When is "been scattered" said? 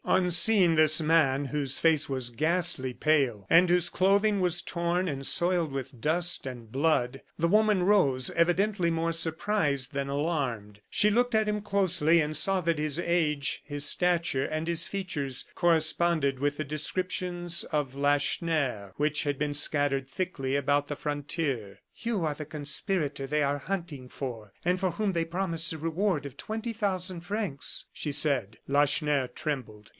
19.37-20.09